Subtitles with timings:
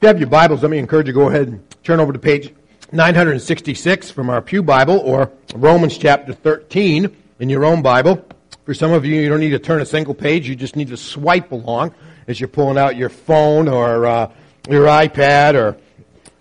[0.00, 2.10] If you have your Bibles, let me encourage you to go ahead and turn over
[2.10, 2.54] to page
[2.90, 8.24] 966 from our Pew Bible or Romans chapter 13 in your own Bible.
[8.64, 10.48] For some of you, you don't need to turn a single page.
[10.48, 11.94] You just need to swipe along
[12.26, 14.32] as you're pulling out your phone or uh,
[14.70, 15.76] your iPad or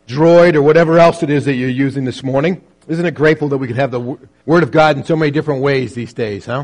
[0.08, 2.64] Droid or whatever else it is that you're using this morning.
[2.88, 5.62] Isn't it grateful that we could have the Word of God in so many different
[5.62, 6.64] ways these days, huh?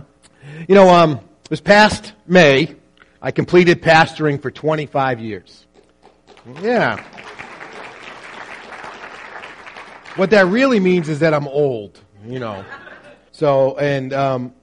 [0.69, 1.19] You know, um,
[1.49, 2.73] this past May,
[3.21, 5.64] I completed pastoring for 25 years.
[6.61, 7.03] Yeah.
[10.15, 12.63] What that really means is that I'm old, you know.
[13.31, 14.53] So, and, um,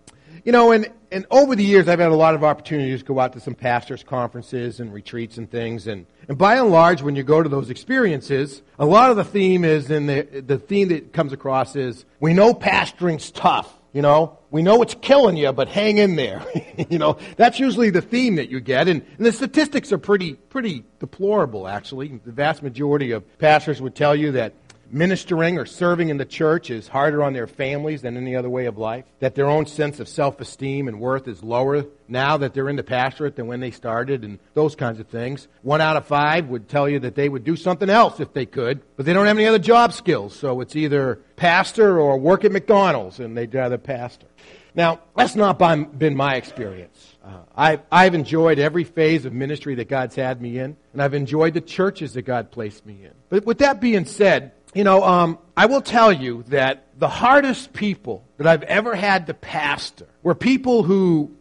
[0.45, 3.21] you know, and, and over the years, I've had a lot of opportunities to go
[3.21, 5.87] out to some pastors' conferences and retreats and things.
[5.87, 9.25] And, and by and large, when you go to those experiences, a lot of the
[9.25, 13.71] theme is, and the, the theme that comes across is, we know pastoring's tough.
[13.93, 16.43] You know, we know it's killing you, but hang in there.
[16.91, 18.89] you know, that's usually the theme that you get.
[18.89, 22.21] And, and, the statistics are pretty, pretty deplorable, actually.
[22.25, 24.55] The vast majority of pastors would tell you that
[24.93, 28.67] ministering or serving in the church is harder on their families than any other way
[28.67, 32.53] of life, that their own sense of self esteem and worth is lower now that
[32.53, 35.49] they're in the pastorate than when they started, and those kinds of things.
[35.63, 38.47] One out of five would tell you that they would do something else if they
[38.47, 42.45] could, but they don't have any other job skills, so it's either pastor or work
[42.45, 44.27] at McDonald's, and they'd rather pastor.
[44.75, 45.59] Now, that's not
[45.99, 47.17] been my experience.
[47.23, 51.15] Uh, I've, I've enjoyed every phase of ministry that God's had me in, and I've
[51.15, 53.13] enjoyed the churches that God placed me in.
[53.29, 57.73] But with that being said, you know, um, I will tell you that the hardest
[57.73, 61.37] people that I've ever had to pastor were people who,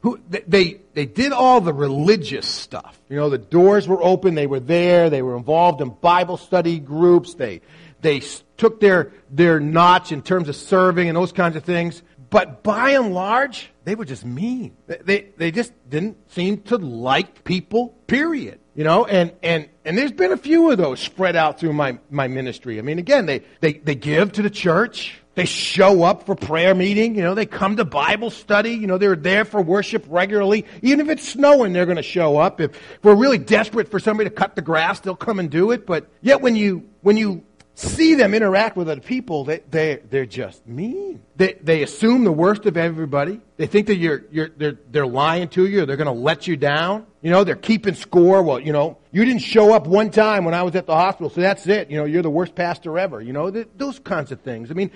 [0.00, 2.98] who they, they did all the religious stuff.
[3.08, 6.78] You know, the doors were open, they were there, they were involved in Bible study
[6.80, 7.60] groups, they,
[8.00, 8.20] they
[8.56, 12.02] took their, their notch in terms of serving and those kinds of things.
[12.30, 14.74] But by and large, they were just mean.
[14.86, 18.58] They, they just didn't seem to like people, period.
[18.74, 21.98] You know, and, and, and there's been a few of those spread out through my,
[22.10, 22.78] my ministry.
[22.78, 25.20] I mean, again, they, they, they give to the church.
[25.34, 27.14] They show up for prayer meeting.
[27.14, 28.72] You know, they come to Bible study.
[28.72, 30.64] You know, they're there for worship regularly.
[30.80, 32.60] Even if it's snowing, they're going to show up.
[32.60, 35.86] If we're really desperate for somebody to cut the grass, they'll come and do it.
[35.86, 37.44] But yet when you, when you
[37.74, 41.22] see them interact with other people, they, they, they're just mean.
[41.36, 43.40] They, they assume the worst of everybody.
[43.58, 45.84] They think that you're, you're, they're, they're lying to you.
[45.84, 47.06] They're going to let you down.
[47.22, 48.42] You know, they're keeping score.
[48.42, 51.30] Well, you know, you didn't show up one time when I was at the hospital,
[51.30, 51.88] so that's it.
[51.88, 53.20] You know, you're the worst pastor ever.
[53.20, 54.72] You know, th- those kinds of things.
[54.72, 54.90] I mean,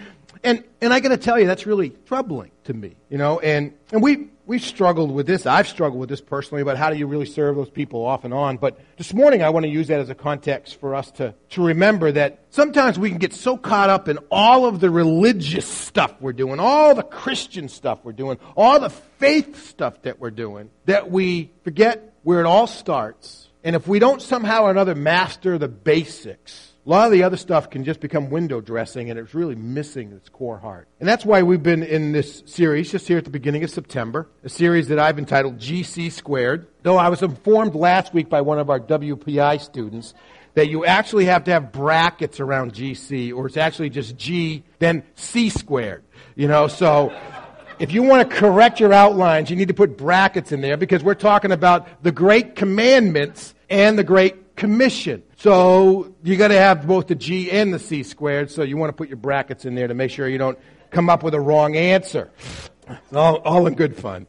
[0.47, 2.95] and, and I got to tell you, that's really troubling to me.
[3.11, 5.45] You know, and, and we, we've struggled with this.
[5.45, 8.33] I've struggled with this personally about how do you really serve those people off and
[8.33, 8.57] on.
[8.57, 11.65] But this morning, I want to use that as a context for us to, to
[11.65, 16.15] remember that sometimes we can get so caught up in all of the religious stuff
[16.21, 20.71] we're doing, all the Christian stuff we're doing, all the faith stuff that we're doing,
[20.85, 23.49] that we forget where it all starts.
[23.65, 27.37] And if we don't somehow or another master the basics, a lot of the other
[27.37, 30.87] stuff can just become window dressing and it's really missing its core heart.
[31.01, 34.29] And that's why we've been in this series just here at the beginning of September,
[34.45, 36.69] a series that I've entitled GC Squared.
[36.83, 40.15] Though I was informed last week by one of our WPI students
[40.55, 45.03] that you actually have to have brackets around GC or it's actually just G, then
[45.17, 46.05] C squared.
[46.37, 47.13] You know, so
[47.81, 51.03] if you want to correct your outlines, you need to put brackets in there because
[51.03, 55.23] we're talking about the great commandments and the great commission.
[55.37, 58.51] So you got to have both the G and the C squared.
[58.51, 60.59] So you want to put your brackets in there to make sure you don't
[60.91, 62.31] come up with a wrong answer.
[63.13, 64.27] All, all in good fun.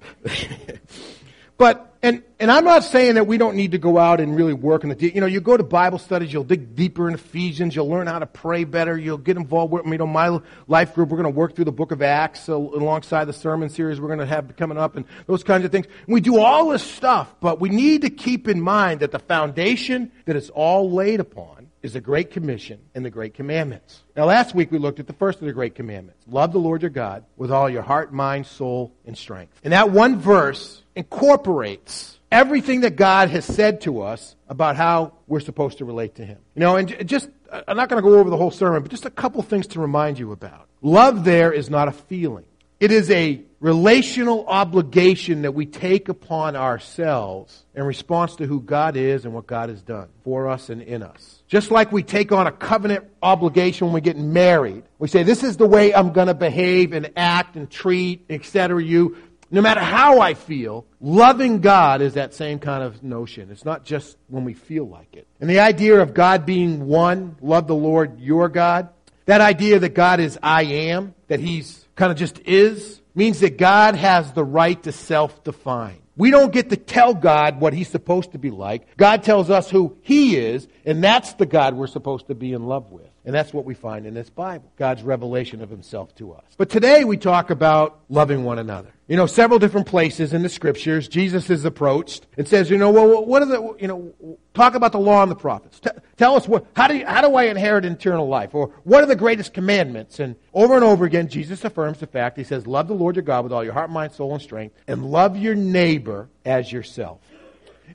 [1.57, 4.53] but and and I'm not saying that we don't need to go out and really
[4.53, 5.13] work on the.
[5.13, 8.19] You know, you go to Bible studies, you'll dig deeper in Ephesians, you'll learn how
[8.19, 9.85] to pray better, you'll get involved with.
[9.85, 13.25] You know, my life group, we're going to work through the Book of Acts alongside
[13.25, 15.87] the sermon series we're going to have coming up, and those kinds of things.
[16.05, 19.19] And we do all this stuff, but we need to keep in mind that the
[19.19, 21.56] foundation that it's all laid upon
[21.87, 24.03] is the Great Commission and the Great Commandments.
[24.13, 26.81] Now, last week we looked at the first of the Great Commandments love the Lord
[26.81, 29.53] your God with all your heart, mind, soul, and strength.
[29.63, 35.39] And that one verse incorporates everything that God has said to us about how we're
[35.39, 36.39] supposed to relate to Him.
[36.55, 39.05] You know, and just, I'm not going to go over the whole sermon, but just
[39.05, 40.67] a couple things to remind you about.
[40.81, 42.45] Love there is not a feeling.
[42.79, 48.95] It is a relational obligation that we take upon ourselves in response to who God
[48.95, 51.41] is and what God has done for us and in us.
[51.47, 54.83] Just like we take on a covenant obligation when we get married.
[54.99, 58.83] We say, this is the way I'm going to behave and act and treat, etc.
[58.83, 59.17] you
[59.49, 63.49] no matter how I feel, loving God is that same kind of notion.
[63.49, 65.25] It's not just when we feel like it.
[65.39, 68.89] And the idea of God being one, love the Lord your God,
[69.25, 73.57] that idea that God is I am, that He's kind of just is, means that
[73.57, 75.97] God has the right to self define.
[76.15, 78.95] We don't get to tell God what He's supposed to be like.
[78.95, 82.65] God tells us who He is, and that's the God we're supposed to be in
[82.65, 83.09] love with.
[83.27, 86.45] And that's what we find in this Bible God's revelation of Himself to us.
[86.57, 88.93] But today we talk about loving one another.
[89.09, 92.89] You know, several different places in the scriptures, Jesus is approached and says, you know,
[92.89, 95.81] well, what are the, you know, talk about the law and the prophets.
[95.81, 98.55] T- tell us what, how do, you, how do I inherit eternal life?
[98.55, 100.21] Or what are the greatest commandments?
[100.21, 102.37] And over and over again, Jesus affirms the fact.
[102.37, 104.73] He says, love the Lord your God with all your heart, mind, soul, and strength,
[104.87, 107.19] and love your neighbor as yourself.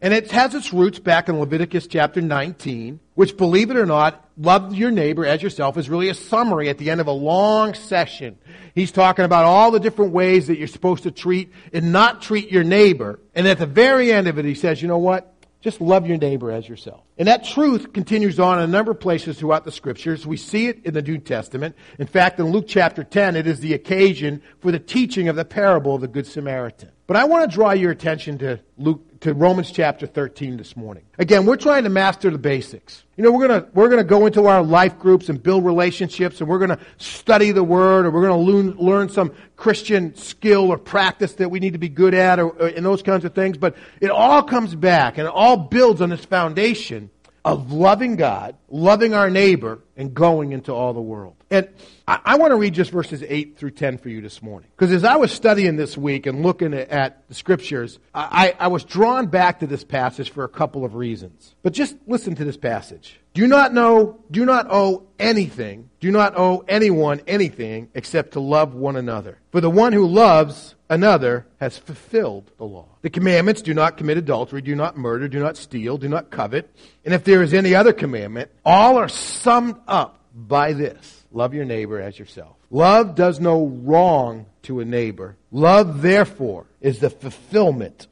[0.00, 4.29] And it has its roots back in Leviticus chapter 19, which, believe it or not,
[4.37, 7.75] love your neighbor as yourself is really a summary at the end of a long
[7.75, 8.39] session.
[8.75, 12.50] He's talking about all the different ways that you're supposed to treat and not treat
[12.50, 13.21] your neighbor.
[13.35, 15.29] And at the very end of it, he says, you know what?
[15.61, 17.03] Just love your neighbor as yourself.
[17.17, 20.27] And that truth continues on in a number of places throughout the scriptures.
[20.27, 21.77] We see it in the New Testament.
[22.00, 25.44] In fact, in Luke chapter 10, it is the occasion for the teaching of the
[25.44, 26.91] parable of the Good Samaritan.
[27.06, 31.05] But I want to draw your attention to Luke to Romans chapter 13 this morning.
[31.17, 33.05] Again, we're trying to master the basics.
[33.17, 35.65] You know, we're going to we're going to go into our life groups and build
[35.65, 39.33] relationships and we're going to study the word or we're going to learn, learn some
[39.55, 43.03] Christian skill or practice that we need to be good at or, or and those
[43.03, 47.09] kinds of things, but it all comes back and it all builds on this foundation
[47.45, 51.37] of loving God, loving our neighbor, and going into all the world.
[51.50, 51.69] And
[52.09, 54.71] I, I want to read just verses 8 through 10 for you this morning.
[54.77, 58.85] Because as I was studying this week and looking at the scriptures, I, I was
[58.85, 61.55] drawn back to this passage for a couple of reasons.
[61.62, 63.21] But just listen to this passage.
[63.35, 68.75] Do not know, do not owe anything, do not owe anyone anything except to love
[68.75, 69.39] one another.
[69.53, 72.89] For the one who loves another has fulfilled the law.
[73.00, 76.71] The commandments do not commit adultery, do not murder, do not steal, do not covet.
[77.06, 81.64] And if there is any other commandment, all are summed up by this love your
[81.64, 82.56] neighbor as yourself.
[82.70, 85.37] Love does no wrong to a neighbor.
[85.50, 88.06] Love, therefore, is the fulfillment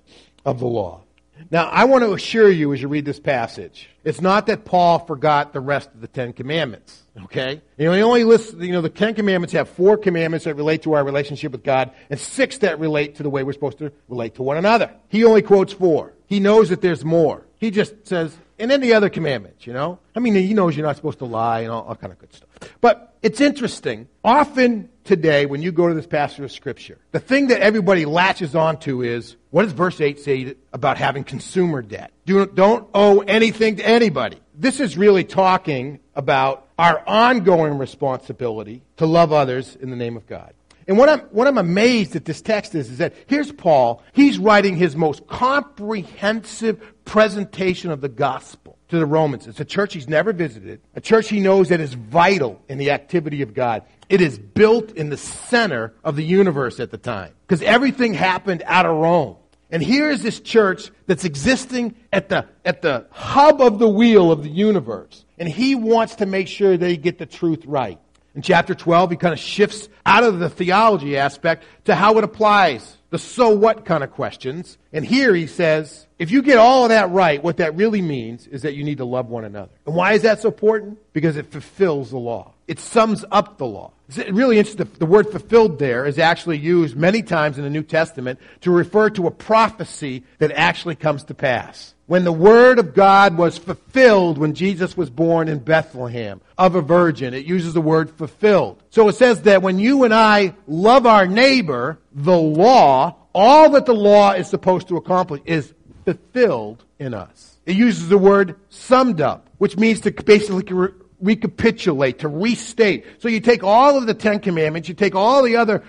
[0.45, 1.03] of the law.
[1.51, 4.99] Now, I want to assure you as you read this passage, it's not that Paul
[4.99, 7.03] forgot the rest of the Ten Commandments.
[7.25, 7.63] Okay?
[7.79, 10.83] You know, he only lists, you know, the Ten Commandments have four commandments that relate
[10.83, 13.93] to our relationship with God and six that relate to the way we're supposed to
[14.09, 14.91] relate to one another.
[15.09, 16.13] He only quotes four.
[16.27, 17.47] He knows that there's more.
[17.61, 19.99] He just says, and then the other commandments, you know?
[20.17, 22.33] I mean, he knows you're not supposed to lie and all, all kind of good
[22.33, 22.49] stuff.
[22.81, 24.09] But it's interesting.
[24.25, 28.55] Often today, when you go to this passage of Scripture, the thing that everybody latches
[28.55, 32.13] onto is what does verse 8 say about having consumer debt?
[32.25, 34.41] Do, don't owe anything to anybody.
[34.55, 40.27] This is really talking about our ongoing responsibility to love others in the name of
[40.27, 40.55] God.
[40.91, 44.03] And what I'm, what I'm amazed at this text is, is that here's Paul.
[44.13, 49.47] He's writing his most comprehensive presentation of the gospel to the Romans.
[49.47, 52.91] It's a church he's never visited, a church he knows that is vital in the
[52.91, 53.85] activity of God.
[54.09, 58.65] It is built in the center of the universe at the time because everything happened
[58.67, 59.37] out of Rome.
[59.71, 64.33] And here is this church that's existing at the, at the hub of the wheel
[64.33, 65.25] of the universe.
[65.39, 68.01] And he wants to make sure they get the truth right.
[68.35, 72.25] In chapter 12, he kind of shifts out of the theology aspect to how it
[72.25, 74.79] applies, the so what kind of questions.
[74.93, 78.47] And here he says, if you get all of that right, what that really means
[78.47, 79.73] is that you need to love one another.
[79.87, 80.99] And why is that so important?
[81.13, 82.53] Because it fulfills the law.
[82.69, 83.93] It sums up the law.
[84.09, 84.91] It's really interesting.
[84.99, 89.11] The word fulfilled there is actually used many times in the New Testament to refer
[89.11, 91.95] to a prophecy that actually comes to pass.
[92.07, 96.83] When the word of God was fulfilled when Jesus was born in Bethlehem of a
[96.83, 98.83] virgin, it uses the word fulfilled.
[98.91, 103.87] So it says that when you and I love our neighbor, the law, all that
[103.87, 105.73] the law is supposed to accomplish is
[106.05, 107.59] fulfilled in us.
[107.67, 110.89] It uses the word summed up, which means to basically re-
[111.21, 113.05] recapitulate, to restate.
[113.19, 115.85] So you take all of the Ten Commandments, you take all the other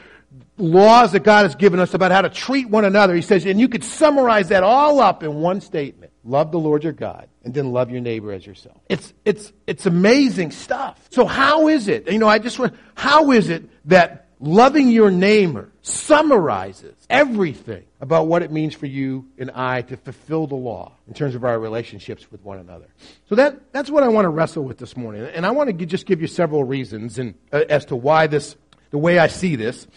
[0.57, 3.15] laws that God has given us about how to treat one another.
[3.15, 6.11] He says, and you could summarize that all up in one statement.
[6.23, 8.77] Love the Lord your God, and then love your neighbor as yourself.
[8.87, 11.07] It's, it's, it's amazing stuff.
[11.09, 15.11] So how is it, you know, I just want, how is it that loving your
[15.11, 20.93] neighbor summarizes everything about what it means for you and I to fulfill the law
[21.07, 22.87] in terms of our relationships with one another.
[23.29, 25.23] So that, that's what I want to wrestle with this morning.
[25.23, 28.55] And I want to just give you several reasons and, uh, as to why this,
[28.89, 29.87] the way I see this.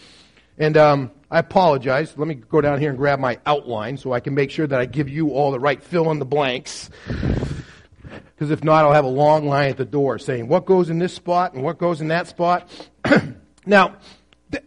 [0.57, 2.13] And um, I apologize.
[2.17, 4.79] Let me go down here and grab my outline so I can make sure that
[4.79, 6.89] I give you all the right fill in the blanks.
[7.07, 10.99] Because if not, I'll have a long line at the door saying what goes in
[10.99, 12.69] this spot and what goes in that spot.
[13.65, 13.95] now,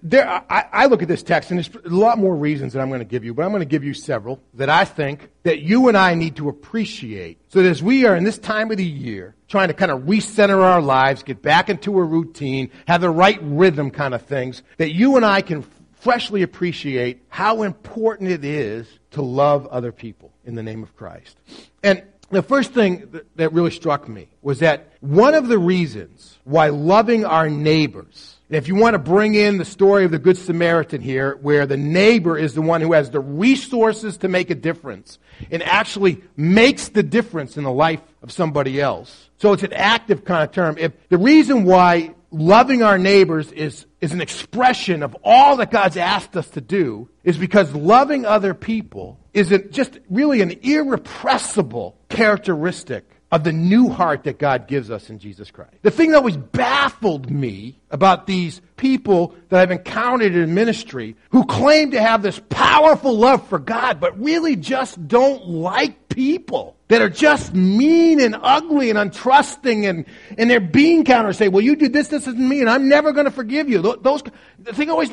[0.03, 2.89] there, I, I, look at this text, and there's a lot more reasons that I'm
[2.89, 5.61] going to give you, but I'm going to give you several that I think that
[5.61, 7.41] you and I need to appreciate.
[7.49, 10.03] So that as we are in this time of the year, trying to kind of
[10.03, 14.63] recenter our lives, get back into a routine, have the right rhythm kind of things,
[14.77, 15.65] that you and I can
[16.01, 21.37] freshly appreciate how important it is to love other people in the name of Christ.
[21.83, 26.69] And the first thing that really struck me was that one of the reasons why
[26.69, 31.03] loving our neighbors, if you want to bring in the story of the Good Samaritan
[31.03, 35.19] here, where the neighbor is the one who has the resources to make a difference
[35.51, 39.29] and actually makes the difference in the life of somebody else.
[39.37, 40.77] So it's an active kind of term.
[40.79, 45.99] If the reason why loving our neighbors is, is an expression of all that God's
[45.99, 53.18] asked us to do is because loving other people is just really an irrepressible characteristic
[53.31, 55.75] of the new heart that God gives us in Jesus Christ.
[55.83, 61.45] The thing that always baffled me about these people that I've encountered in ministry who
[61.45, 67.03] claim to have this powerful love for God, but really just don't like people that
[67.03, 70.07] are just mean and ugly and untrusting and,
[70.39, 73.13] and their bean counters say, well, you did this, this isn't me, and I'm never
[73.13, 73.83] going to forgive you.
[73.83, 74.23] Those,
[74.59, 75.11] the thing always,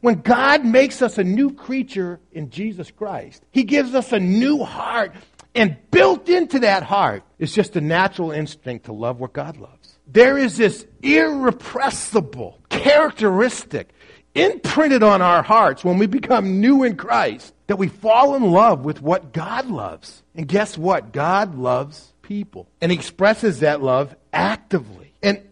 [0.00, 4.64] when God makes us a new creature in Jesus Christ, He gives us a new
[4.64, 5.14] heart
[5.58, 9.98] and built into that heart is just a natural instinct to love what God loves.
[10.06, 13.90] There is this irrepressible characteristic
[14.34, 18.84] imprinted on our hearts when we become new in Christ that we fall in love
[18.84, 20.22] with what God loves.
[20.34, 21.12] And guess what?
[21.12, 25.12] God loves people and expresses that love actively.
[25.22, 25.42] And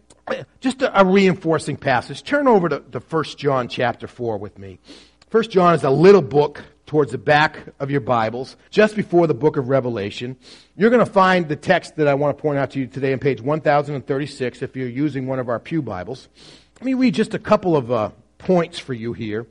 [0.61, 2.23] just a, reinforcing passage.
[2.23, 4.79] Turn over to, to 1 John chapter 4 with me.
[5.31, 9.33] 1 John is a little book towards the back of your Bibles, just before the
[9.33, 10.37] book of Revelation.
[10.77, 13.11] You're going to find the text that I want to point out to you today
[13.13, 16.29] on page 1036 if you're using one of our Pew Bibles.
[16.75, 19.45] Let me read just a couple of uh, points for you here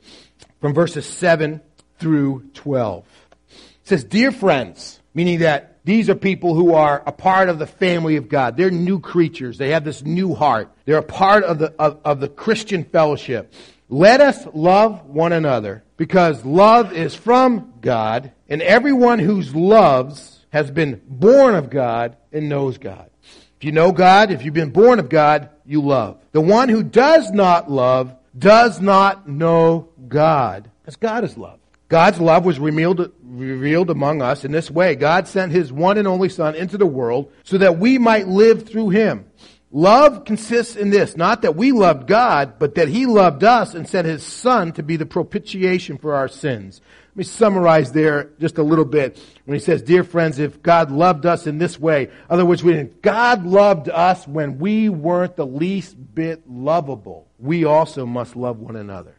[0.59, 1.61] from verses 7
[1.99, 3.05] through 12.
[3.51, 7.67] It says, Dear friends, meaning that these are people who are a part of the
[7.67, 8.57] family of God.
[8.57, 9.59] They're new creatures.
[9.59, 10.71] They have this new heart.
[10.85, 13.53] They're a part of the, of, of the Christian fellowship.
[13.89, 20.69] Let us love one another because love is from God, and everyone who loves has
[20.71, 23.09] been born of God and knows God.
[23.57, 26.19] If you know God, if you've been born of God, you love.
[26.31, 31.59] The one who does not love does not know God, because God is love.
[31.87, 34.95] God's love was revealed, revealed among us in this way.
[34.95, 38.67] God sent his one and only Son into the world so that we might live
[38.67, 39.25] through him.
[39.69, 43.87] Love consists in this, not that we loved God, but that He loved us and
[43.87, 46.79] sent His Son to be the propitiation for our sins.
[47.11, 50.91] Let me summarize there just a little bit when he says, Dear friends, if God
[50.91, 55.45] loved us in this way, other words, when God loved us when we weren't the
[55.45, 59.15] least bit lovable, we also must love one another.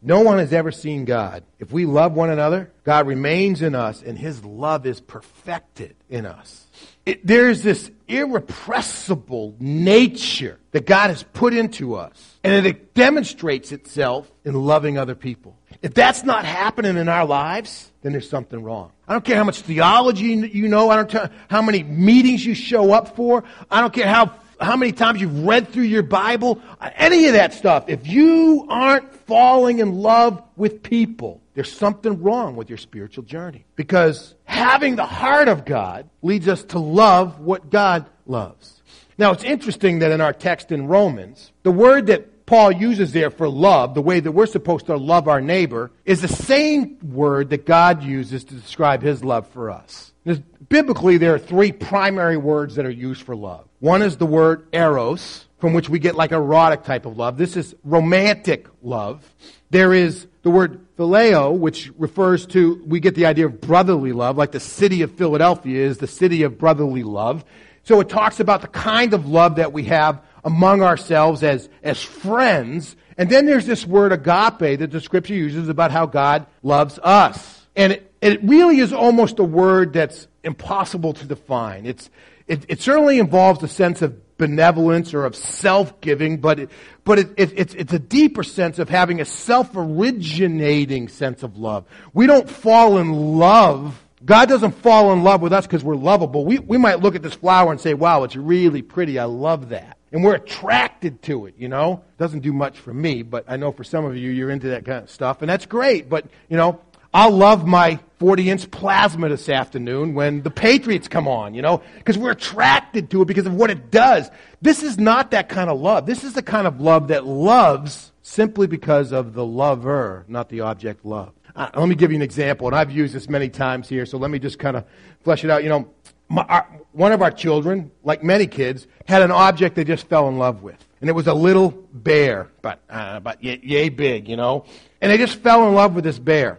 [0.00, 1.44] No one has ever seen God.
[1.58, 6.26] If we love one another, God remains in us and His love is perfected in
[6.26, 6.66] us.
[7.06, 14.30] It, there's this irrepressible nature that God has put into us, and it demonstrates itself
[14.44, 15.56] in loving other people.
[15.82, 18.90] If that's not happening in our lives, then there's something wrong.
[19.06, 20.88] I don't care how much theology you know.
[20.88, 23.44] I don't care how many meetings you show up for.
[23.70, 27.52] I don't care how how many times you've read through your Bible, any of that
[27.52, 27.84] stuff.
[27.88, 33.64] If you aren't falling in love with people, there's something wrong with your spiritual journey.
[33.76, 38.82] Because having the heart of God leads us to love what God loves.
[39.16, 43.30] Now, it's interesting that in our text in Romans, the word that Paul uses there
[43.30, 47.50] for love, the way that we're supposed to love our neighbor, is the same word
[47.50, 50.12] that God uses to describe his love for us.
[50.24, 53.66] There's, biblically, there are three primary words that are used for love.
[53.78, 57.38] One is the word eros, from which we get like erotic type of love.
[57.38, 59.24] This is romantic love.
[59.70, 64.36] There is the word phileo, which refers to, we get the idea of brotherly love,
[64.36, 67.44] like the city of Philadelphia is the city of brotherly love.
[67.82, 72.02] So it talks about the kind of love that we have among ourselves as, as
[72.02, 72.96] friends.
[73.18, 77.66] And then there's this word agape that the scripture uses about how God loves us.
[77.76, 81.86] And it, it really is almost a word that's impossible to define.
[81.86, 82.08] It's,
[82.46, 86.70] it, it certainly involves a sense of benevolence or of self-giving, but it,
[87.04, 91.84] but it, it, it's, it's a deeper sense of having a self-originating sense of love.
[92.12, 94.00] We don't fall in love.
[94.24, 96.44] God doesn't fall in love with us because we're lovable.
[96.44, 99.18] We, we might look at this flower and say, wow, it's really pretty.
[99.18, 99.96] I love that.
[100.12, 102.04] And we're attracted to it, you know?
[102.18, 104.84] Doesn't do much for me, but I know for some of you, you're into that
[104.84, 106.08] kind of stuff, and that's great.
[106.08, 106.80] But, you know,
[107.14, 111.80] I'll love my 40 inch plasma this afternoon when the Patriots come on, you know,
[111.98, 114.28] because we're attracted to it because of what it does.
[114.60, 116.06] This is not that kind of love.
[116.06, 120.62] This is the kind of love that loves simply because of the lover, not the
[120.62, 121.38] object loved.
[121.54, 124.18] Uh, let me give you an example, and I've used this many times here, so
[124.18, 124.84] let me just kind of
[125.22, 125.62] flesh it out.
[125.62, 125.88] You know,
[126.28, 130.28] my, our, one of our children, like many kids, had an object they just fell
[130.28, 130.84] in love with.
[131.00, 134.64] And it was a little bear, but, uh, but yay big, you know?
[135.00, 136.58] And they just fell in love with this bear.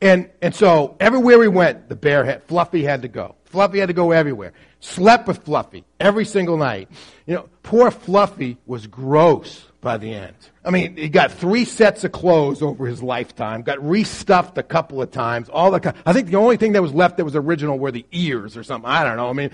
[0.00, 3.34] And, and so everywhere we went, the bear had, Fluffy had to go.
[3.46, 4.52] Fluffy had to go everywhere.
[4.80, 6.88] Slept with Fluffy every single night.
[7.26, 10.34] You know, poor Fluffy was gross by the end.
[10.64, 15.00] I mean, he got three sets of clothes over his lifetime, got restuffed a couple
[15.02, 15.48] of times.
[15.48, 18.06] All the, I think the only thing that was left that was original were the
[18.12, 18.88] ears or something.
[18.88, 19.30] I don't know.
[19.30, 19.50] I mean,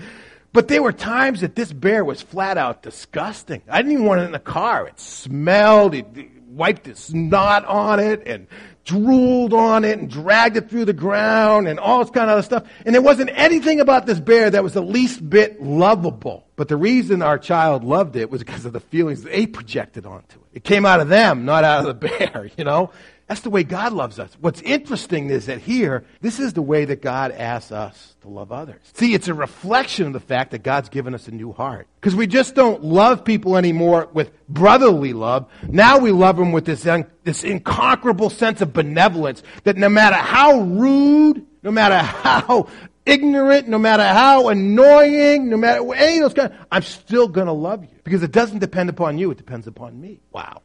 [0.51, 3.61] but there were times that this bear was flat out disgusting.
[3.67, 4.87] I didn't even want it in the car.
[4.87, 5.93] It smelled.
[5.93, 6.03] He
[6.47, 8.47] wiped his snot on it and
[8.85, 12.43] drooled on it and dragged it through the ground and all this kind of other
[12.43, 12.63] stuff.
[12.85, 16.45] And there wasn't anything about this bear that was the least bit lovable.
[16.55, 20.39] But the reason our child loved it was because of the feelings they projected onto
[20.39, 20.57] it.
[20.57, 22.91] It came out of them, not out of the bear, you know?
[23.27, 24.35] That's the way God loves us.
[24.39, 28.51] What's interesting is that here, this is the way that God asks us to love
[28.51, 28.81] others.
[28.93, 31.87] See, it's a reflection of the fact that God's given us a new heart.
[31.99, 35.47] Because we just don't love people anymore with brotherly love.
[35.67, 40.17] Now we love them with this, un- this incomparable sense of benevolence that no matter
[40.17, 42.67] how rude, no matter how
[43.07, 47.53] ignorant, no matter how annoying, no matter any of those kind, I'm still going to
[47.53, 47.89] love you.
[48.03, 50.19] Because it doesn't depend upon you, it depends upon me.
[50.31, 50.61] Wow.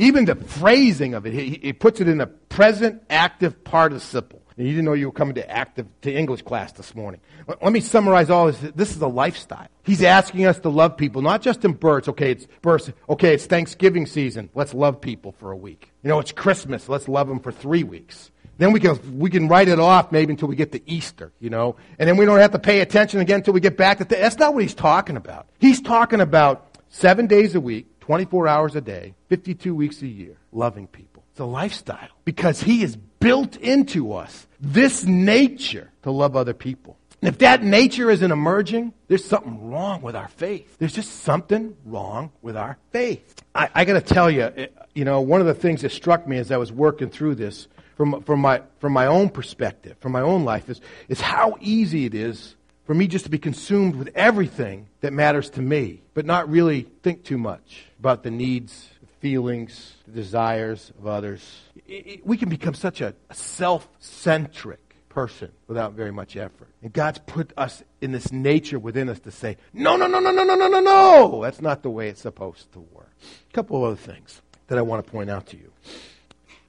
[0.00, 4.40] Even the phrasing of it, he, he puts it in a present active participle.
[4.56, 7.20] And you didn't know you were coming to active to English class this morning.
[7.46, 8.58] Let me summarize all this.
[8.74, 9.68] This is a lifestyle.
[9.82, 12.08] He's asking us to love people, not just in births.
[12.08, 12.90] Okay, it's births.
[13.10, 14.48] Okay, it's Thanksgiving season.
[14.54, 15.92] Let's love people for a week.
[16.02, 16.88] You know, it's Christmas.
[16.88, 18.30] Let's love them for three weeks.
[18.56, 21.50] Then we can, we can write it off maybe until we get to Easter, you
[21.50, 24.04] know, and then we don't have to pay attention again until we get back to,
[24.06, 25.46] th- that's not what he's talking about.
[25.58, 30.36] He's talking about seven days a week, 24 hours a day, 52 weeks a year,
[30.50, 31.22] loving people.
[31.30, 36.98] It's a lifestyle because He has built into us this nature to love other people.
[37.22, 40.76] And if that nature isn't emerging, there's something wrong with our faith.
[40.78, 43.44] There's just something wrong with our faith.
[43.54, 46.26] I, I got to tell you, eh, you know, one of the things that struck
[46.26, 50.10] me as I was working through this from, from, my, from my own perspective, from
[50.10, 52.56] my own life, is, is how easy it is
[52.90, 56.88] for me just to be consumed with everything that matters to me, but not really
[57.04, 58.88] think too much about the needs,
[59.20, 61.60] feelings, the desires of others.
[61.86, 66.66] It, it, we can become such a, a self centric person without very much effort.
[66.82, 70.32] And God's put us in this nature within us to say, no, no, no, no,
[70.32, 71.42] no, no, no, no, no.
[71.44, 73.12] That's not the way it's supposed to work.
[73.48, 75.70] A couple of other things that I want to point out to you.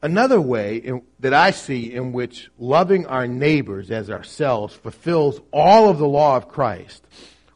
[0.03, 5.89] Another way in, that I see in which loving our neighbors as ourselves fulfills all
[5.89, 7.05] of the law of Christ,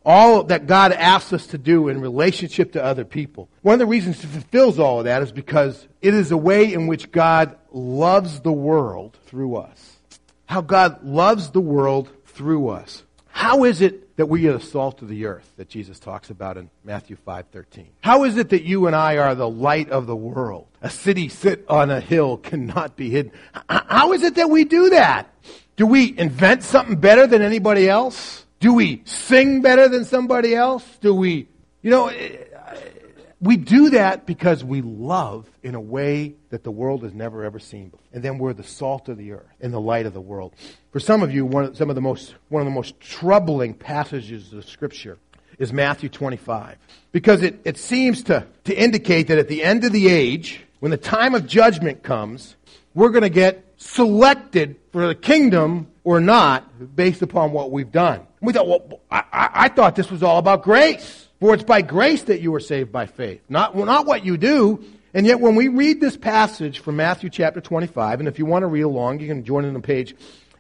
[0.06, 3.50] all that God asks us to do in relationship to other people.
[3.64, 6.72] One of the reasons it fulfills all of that is because it is a way
[6.72, 9.98] in which God loves the world through us.
[10.46, 13.02] How God loves the world through us.
[13.36, 16.58] How is it that we are the salt of the earth that Jesus talks about
[16.58, 17.88] in Matthew 5:13.
[18.02, 20.68] How is it that you and I are the light of the world?
[20.82, 23.32] A city set on a hill cannot be hidden.
[23.70, 25.28] How is it that we do that?
[25.76, 28.46] Do we invent something better than anybody else?
[28.62, 30.86] Do we sing better than somebody else?
[31.02, 31.50] Do we,
[31.82, 32.10] you know,
[33.42, 37.60] we do that because we love in a way that the world has never ever
[37.60, 38.06] seen before.
[38.14, 40.54] And then we're the salt of the earth and the light of the world.
[40.92, 43.74] For some of you, one of, some of the most, one of the most troubling
[43.74, 45.18] passages of Scripture
[45.60, 46.78] is Matthew 25.
[47.12, 50.92] Because it, it seems to, to indicate that at the end of the age, when
[50.92, 52.56] the time of judgment comes,
[52.94, 58.26] we're going to get selected for the kingdom or not based upon what we've done.
[58.42, 61.25] We thought, well, I, I, I thought this was all about grace.
[61.40, 64.84] For it's by grace that you are saved by faith, not, not what you do.
[65.14, 68.64] And yet, when we read this passage from Matthew chapter 25, and if you want
[68.64, 70.16] to read along, you can join in on page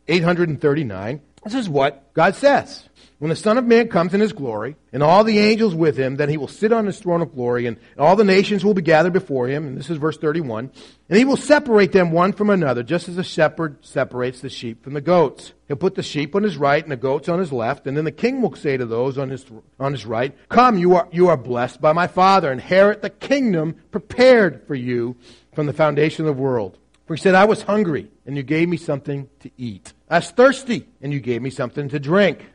[0.07, 1.21] 839.
[1.43, 2.88] This is what God says.
[3.25, 6.17] When the Son of Man comes in his glory, and all the angels with him,
[6.17, 8.83] then he will sit on his throne of glory, and all the nations will be
[8.83, 9.65] gathered before him.
[9.65, 10.69] And this is verse 31.
[11.09, 14.83] And he will separate them one from another, just as a shepherd separates the sheep
[14.83, 15.53] from the goats.
[15.67, 18.05] He'll put the sheep on his right and the goats on his left, and then
[18.05, 19.43] the king will say to those on his,
[19.79, 23.73] on his right, Come, you are, you are blessed by my Father, inherit the kingdom
[23.89, 25.15] prepared for you
[25.55, 26.77] from the foundation of the world.
[27.07, 29.94] For he said, I was hungry, and you gave me something to eat.
[30.07, 32.45] I was thirsty, and you gave me something to drink.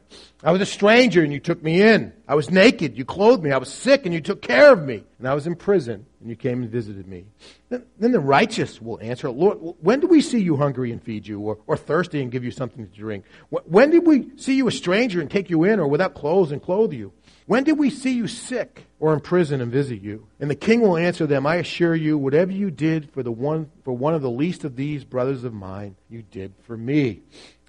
[0.42, 2.12] I was a stranger, and you took me in.
[2.28, 3.50] I was naked, you clothed me.
[3.50, 5.02] I was sick, and you took care of me.
[5.18, 7.26] And I was in prison, and you came and visited me.
[7.68, 11.40] Then, the righteous will answer, Lord, when did we see you hungry and feed you,
[11.40, 13.24] or, or thirsty and give you something to drink?
[13.48, 16.62] When did we see you a stranger and take you in, or without clothes and
[16.62, 17.12] clothe you?
[17.50, 20.28] When did we see you sick or in prison and visit you?
[20.38, 23.68] And the king will answer them, I assure you, whatever you did for the one
[23.82, 27.22] for one of the least of these brothers of mine, you did for me.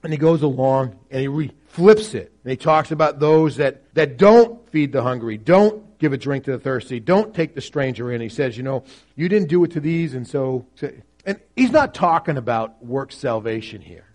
[0.04, 2.32] And he goes along and he re- flips it.
[2.44, 6.44] And he talks about those that, that don't feed the hungry, don't give a drink
[6.44, 8.22] to the thirsty, don't take the stranger in.
[8.22, 8.84] He says, you know,
[9.16, 10.68] you didn't do it to these, and so.
[11.26, 14.06] And he's not talking about work salvation here.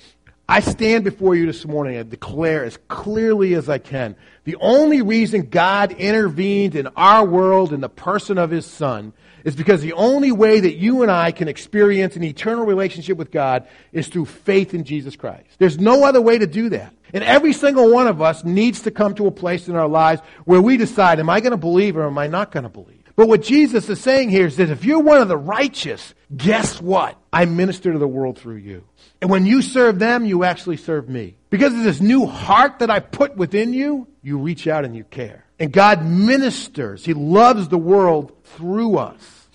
[0.48, 5.02] I stand before you this morning and declare as clearly as I can the only
[5.02, 9.94] reason God intervened in our world in the person of His Son is because the
[9.94, 14.26] only way that you and I can experience an eternal relationship with God is through
[14.26, 15.46] faith in Jesus Christ.
[15.58, 16.94] There's no other way to do that.
[17.12, 20.22] And every single one of us needs to come to a place in our lives
[20.44, 23.02] where we decide, am I going to believe or am I not going to believe?
[23.16, 26.80] But what Jesus is saying here is that if you're one of the righteous, guess
[26.80, 27.18] what?
[27.32, 28.84] I minister to the world through you.
[29.20, 31.36] And when you serve them, you actually serve me.
[31.50, 35.04] Because of this new heart that I put within you, you reach out and you
[35.04, 35.44] care.
[35.58, 37.04] And God ministers.
[37.04, 39.48] He loves the world through us.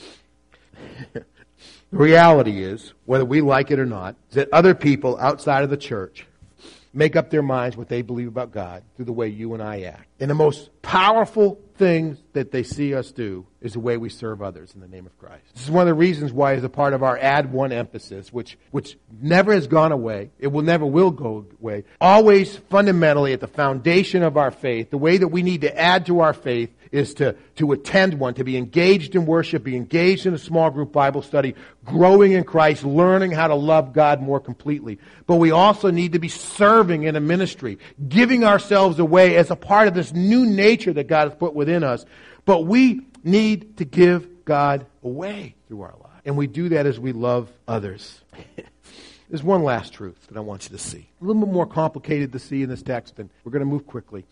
[1.14, 1.24] the
[1.92, 5.78] reality is, whether we like it or not, is that other people outside of the
[5.78, 6.26] church
[6.94, 9.82] make up their minds what they believe about God through the way you and I
[9.82, 10.08] act.
[10.20, 14.42] And the most powerful things that they see us do is the way we serve
[14.42, 15.44] others in the name of Christ.
[15.54, 18.32] This is one of the reasons why, as a part of our Add One emphasis,
[18.32, 23.40] which, which never has gone away, it will never will go away, always fundamentally at
[23.40, 26.70] the foundation of our faith, the way that we need to add to our faith
[26.92, 30.70] is to, to attend one, to be engaged in worship, be engaged in a small
[30.70, 35.00] group Bible study, growing in Christ, learning how to love God more completely.
[35.26, 39.56] But we also need to be serving in a ministry, giving ourselves away as a
[39.56, 42.06] part of this new nature that God has put within us.
[42.46, 46.22] But we need to give God away through our lives.
[46.26, 48.22] And we do that as we love others.
[49.30, 51.10] There's one last truth that I want you to see.
[51.22, 53.88] A little bit more complicated to see in this text, and we're going to move
[53.88, 54.26] quickly.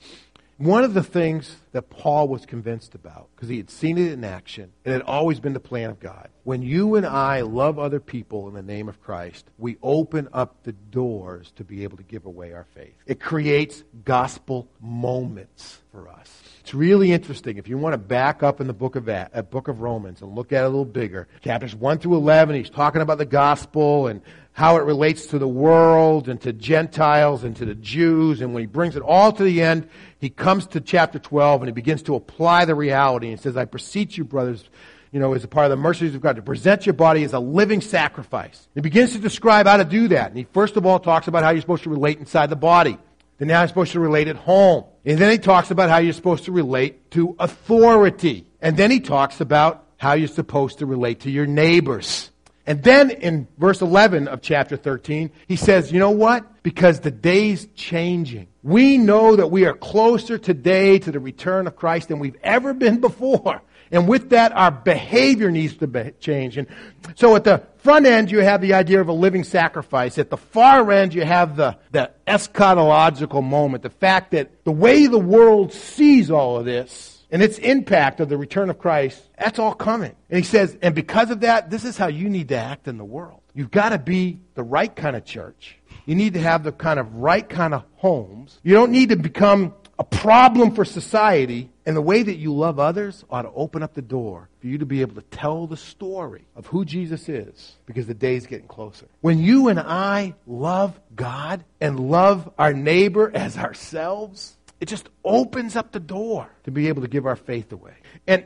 [0.60, 4.26] One of the things that Paul was convinced about, because he had seen it in
[4.26, 6.28] action, it had always been the plan of God.
[6.44, 10.64] When you and I love other people in the name of Christ, we open up
[10.64, 12.94] the doors to be able to give away our faith.
[13.06, 16.42] It creates gospel moments for us.
[16.60, 17.58] It's really interesting.
[17.58, 20.36] If you want to back up in the book of, uh, book of Romans and
[20.36, 24.08] look at it a little bigger, chapters 1 through 11, he's talking about the gospel
[24.08, 24.22] and
[24.60, 28.42] how it relates to the world and to Gentiles and to the Jews.
[28.42, 29.88] And when he brings it all to the end,
[30.20, 33.66] he comes to chapter 12 and he begins to apply the reality and says, I
[33.66, 34.64] beseech you, brothers,
[35.12, 37.34] you know, as a part of the mercies of God, to present your body as
[37.34, 38.68] a living sacrifice.
[38.76, 40.30] He begins to describe how to do that.
[40.30, 42.98] And he first of all talks about how you're supposed to relate inside the body.
[43.38, 44.84] Then how you're supposed to relate at home.
[45.06, 48.46] And then he talks about how you're supposed to relate to authority.
[48.62, 52.30] And then he talks about how you're supposed to relate to your neighbors.
[52.70, 56.62] And then in verse 11 of chapter 13, he says, you know what?
[56.62, 58.48] Because the day's changing.
[58.62, 62.76] We know that we are closer today to the return of Christ than we've ever
[62.76, 63.64] been before.
[63.90, 66.60] And with that, our behavior needs to be change.
[66.60, 66.68] And
[67.16, 70.20] so at the front end, you have the idea of a living sacrifice.
[70.20, 73.82] At the far end, you have the, the eschatological moment.
[73.82, 78.30] The fact that the way the world sees all of this and its impact of
[78.30, 80.16] the return of Christ, that's all coming.
[80.30, 82.98] And he says, and because of that, this is how you need to act in
[82.98, 83.42] the world.
[83.54, 85.78] You've got to be the right kind of church.
[86.06, 88.60] You need to have the kind of right kind of homes.
[88.64, 91.70] You don't need to become a problem for society.
[91.86, 94.78] And the way that you love others ought to open up the door for you
[94.78, 98.68] to be able to tell the story of who Jesus is because the day's getting
[98.68, 99.08] closer.
[99.22, 105.76] When you and I love God and love our neighbor as ourselves, it just opens
[105.76, 107.94] up the door to be able to give our faith away.
[108.28, 108.46] And,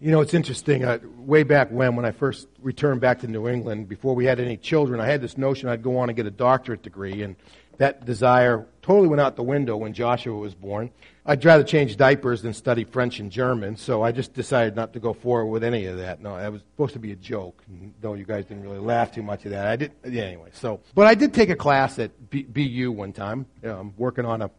[0.00, 0.84] you know, it's interesting.
[0.84, 4.40] Uh, way back when, when I first returned back to New England, before we had
[4.40, 7.22] any children, I had this notion I'd go on and get a doctorate degree.
[7.22, 7.36] And
[7.80, 10.90] that desire totally went out the window when Joshua was born.
[11.24, 15.00] I'd rather change diapers than study French and German, so I just decided not to
[15.00, 16.20] go forward with any of that.
[16.20, 17.62] No, that was supposed to be a joke,
[18.02, 19.66] though you guys didn't really laugh too much at that.
[19.66, 20.50] I did, yeah, anyway.
[20.52, 23.46] So, but I did take a class at B, BU one time.
[23.96, 24.50] Working on a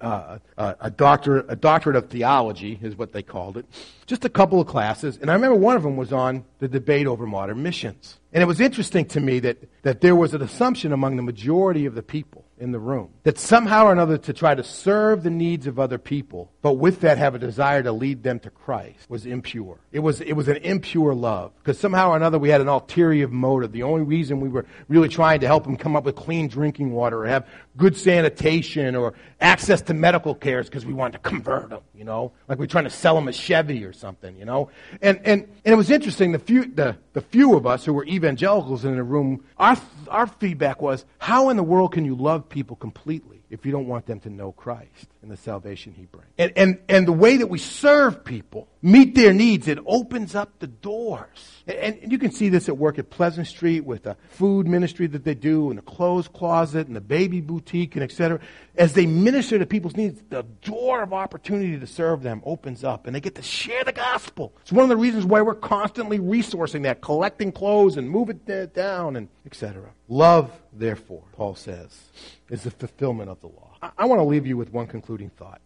[0.00, 3.66] uh, a doctorate a doctorate of theology is what they called it.
[4.06, 7.08] Just a couple of classes, and I remember one of them was on the debate
[7.08, 8.20] over modern missions.
[8.32, 11.84] And it was interesting to me that, that there was an assumption among the majority
[11.84, 13.10] of the people in the room.
[13.24, 17.00] That somehow or another to try to serve the needs of other people, but with
[17.00, 19.80] that have a desire to lead them to Christ was impure.
[19.90, 21.52] It was, it was an impure love.
[21.58, 23.72] Because somehow or another we had an ulterior motive.
[23.72, 26.92] The only reason we were really trying to help them come up with clean drinking
[26.92, 31.18] water or have good sanitation or access to medical care is because we wanted to
[31.18, 32.30] convert them, you know?
[32.46, 34.70] Like we're trying to sell them a Chevy or something, you know?
[35.00, 38.04] And, and, and it was interesting, the few, the, the few of us who were
[38.04, 39.76] evangelicals in the room, our,
[40.08, 43.88] our feedback was, how in the world can you love people completely if you don't
[43.88, 46.28] want them to know Christ and the salvation he brings.
[46.38, 50.60] And, and, and the way that we serve people meet their needs, it opens up
[50.60, 51.62] the doors.
[51.66, 55.06] And, and you can see this at work at Pleasant Street with the food ministry
[55.08, 58.38] that they do, and the clothes closet, and the baby boutique, and et cetera.
[58.76, 63.06] As they minister to people's needs, the door of opportunity to serve them opens up,
[63.06, 64.54] and they get to share the gospel.
[64.62, 68.74] It's one of the reasons why we're constantly resourcing that, collecting clothes and moving it
[68.74, 69.90] down, and etc.
[70.08, 72.10] Love, therefore, Paul says,
[72.48, 73.76] is the fulfillment of the law.
[73.82, 75.60] I, I want to leave you with one concluding thought.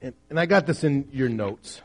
[0.00, 1.82] And, and I got this in your notes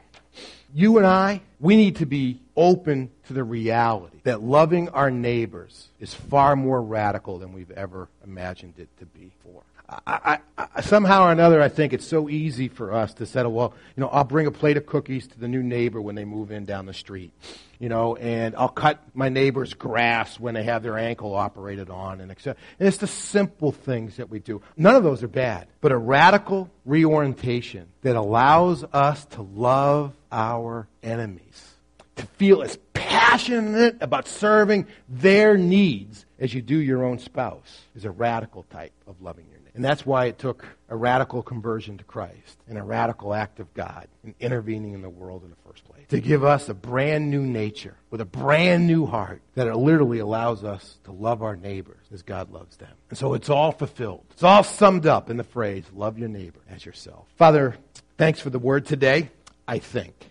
[0.74, 5.90] you and I, we need to be open to the reality that loving our neighbors
[6.00, 9.62] is far more radical than we've ever imagined it to be for.
[9.90, 13.74] I, I, somehow or another, I think it's so easy for us to settle, well,
[13.96, 16.52] you know, I'll bring a plate of cookies to the new neighbor when they move
[16.52, 17.32] in down the street,
[17.80, 22.22] you know, and I'll cut my neighbor's grass when they have their ankle operated on,
[22.22, 22.60] and etc.
[22.80, 24.62] And it's the simple things that we do.
[24.78, 30.88] None of those are bad, but a radical reorientation that allows us to love our
[31.04, 31.76] enemies,
[32.16, 38.06] to feel as passionate about serving their needs as you do your own spouse is
[38.06, 39.72] a radical type of loving your neighbor.
[39.76, 43.74] And that's why it took a radical conversion to Christ and a radical act of
[43.74, 46.06] God in intervening in the world in the first place.
[46.10, 50.64] To give us a brand new nature with a brand new heart that literally allows
[50.64, 52.94] us to love our neighbors as God loves them.
[53.10, 54.26] And so it's all fulfilled.
[54.32, 57.28] It's all summed up in the phrase, love your neighbor as yourself.
[57.36, 57.76] Father,
[58.18, 59.32] thanks for the word today,
[59.68, 60.30] I think.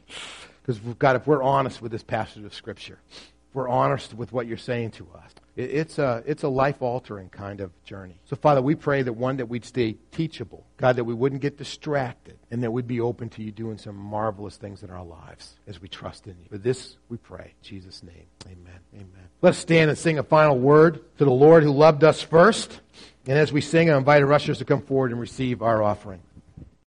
[0.62, 3.00] Because, God, if we're honest with this passage of Scripture,
[3.54, 7.60] we're honest with what you're saying to us, it's a, it's a life altering kind
[7.60, 8.16] of journey.
[8.24, 10.66] So, Father, we pray that one, that we'd stay teachable.
[10.78, 13.94] God, that we wouldn't get distracted and that we'd be open to you doing some
[13.94, 16.46] marvelous things in our lives as we trust in you.
[16.48, 17.52] For this we pray.
[17.62, 18.80] In Jesus' name, amen.
[18.94, 19.28] Amen.
[19.42, 22.80] Let's stand and sing a final word to the Lord who loved us first.
[23.26, 26.22] And as we sing, I invite our ushers to come forward and receive our offering.